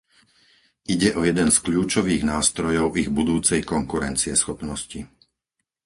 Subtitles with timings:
[0.93, 4.99] Ide o jeden z kľúčových nástrojov ich budúcej konkurencieschopnosti.